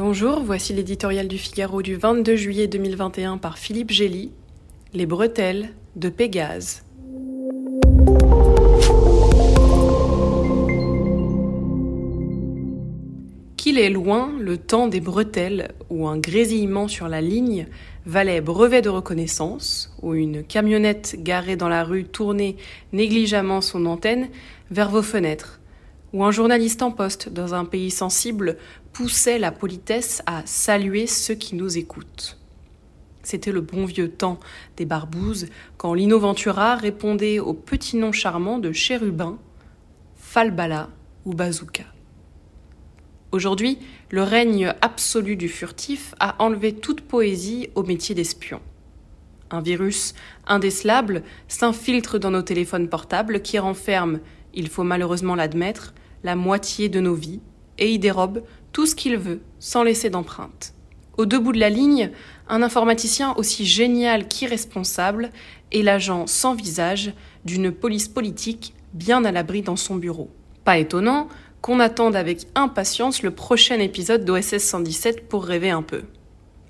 [0.00, 4.30] Bonjour, voici l'éditorial du Figaro du 22 juillet 2021 par Philippe Gély,
[4.94, 6.84] Les bretelles de Pégase.
[13.56, 17.66] Qu'il est loin le temps des bretelles où un grésillement sur la ligne
[18.06, 22.54] valait brevet de reconnaissance, où une camionnette garée dans la rue tournait
[22.92, 24.28] négligemment son antenne
[24.70, 25.57] vers vos fenêtres,
[26.12, 28.56] où un journaliste en poste dans un pays sensible
[28.92, 32.38] poussait la politesse à saluer ceux qui nous écoutent.
[33.22, 34.40] C'était le bon vieux temps
[34.76, 39.38] des barbouzes, quand Lino Ventura répondait au petit nom charmant de chérubin,
[40.16, 40.88] falbala
[41.24, 41.84] ou bazooka.
[43.30, 43.78] Aujourd'hui,
[44.10, 48.60] le règne absolu du furtif a enlevé toute poésie au métier d'espion.
[49.50, 50.14] Un virus
[50.46, 54.20] indécelable s'infiltre dans nos téléphones portables qui renferme,
[54.54, 55.94] il faut malheureusement l'admettre,
[56.24, 57.40] la moitié de nos vies
[57.78, 60.74] et y dérobe tout ce qu'il veut sans laisser d'empreinte.
[61.16, 62.10] Au debout de la ligne,
[62.48, 65.30] un informaticien aussi génial qu'irresponsable
[65.72, 67.12] est l'agent sans visage
[67.44, 70.30] d'une police politique bien à l'abri dans son bureau.
[70.64, 71.28] Pas étonnant
[71.60, 76.02] qu'on attende avec impatience le prochain épisode d'OSS 117 pour rêver un peu.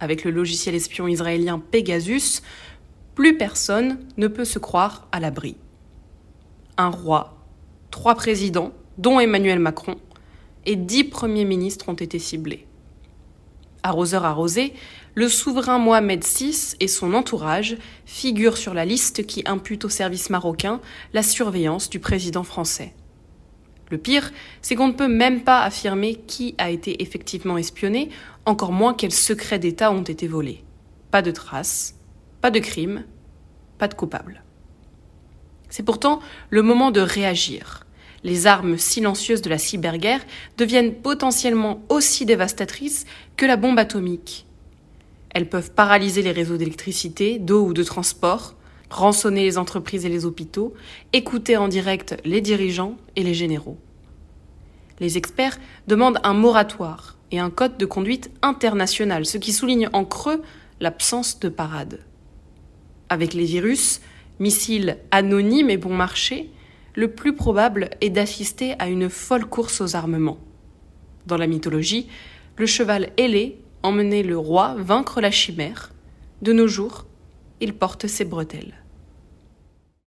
[0.00, 2.42] Avec le logiciel espion israélien Pegasus,
[3.14, 5.56] plus personne ne peut se croire à l'abri.
[6.76, 7.33] Un roi,
[7.94, 9.94] trois présidents, dont Emmanuel Macron,
[10.66, 12.66] et dix premiers ministres ont été ciblés.
[13.84, 14.72] Arroseur arrosé,
[15.14, 20.28] le souverain Mohamed VI et son entourage figurent sur la liste qui impute au service
[20.28, 20.80] marocain
[21.12, 22.94] la surveillance du président français.
[23.92, 28.08] Le pire, c'est qu'on ne peut même pas affirmer qui a été effectivement espionné,
[28.44, 30.64] encore moins quels secrets d'État ont été volés.
[31.12, 31.94] Pas de traces,
[32.40, 33.04] pas de crime,
[33.78, 34.42] pas de coupable.
[35.68, 36.18] C'est pourtant
[36.50, 37.83] le moment de réagir,
[38.24, 40.24] les armes silencieuses de la cyberguerre
[40.56, 43.04] deviennent potentiellement aussi dévastatrices
[43.36, 44.46] que la bombe atomique.
[45.30, 48.54] Elles peuvent paralyser les réseaux d'électricité, d'eau ou de transport,
[48.90, 50.74] rançonner les entreprises et les hôpitaux,
[51.12, 53.78] écouter en direct les dirigeants et les généraux.
[55.00, 55.58] Les experts
[55.88, 60.42] demandent un moratoire et un code de conduite international, ce qui souligne en creux
[60.80, 62.00] l'absence de parade.
[63.08, 64.00] Avec les virus,
[64.38, 66.50] missiles anonymes et bon marché,
[66.94, 70.38] le plus probable est d'assister à une folle course aux armements.
[71.26, 72.08] Dans la mythologie,
[72.56, 75.92] le cheval ailé emmenait le roi vaincre la chimère.
[76.42, 77.06] De nos jours,
[77.60, 78.83] il porte ses bretelles.